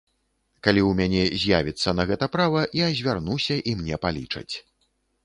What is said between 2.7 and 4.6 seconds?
я звярнуся і мне палічаць.